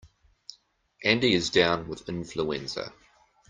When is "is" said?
1.35-1.51